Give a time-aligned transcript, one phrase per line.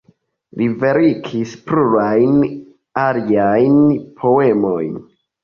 [0.59, 2.33] Li verkis plurajn
[3.03, 3.77] aliajn
[4.25, 4.99] poemojn.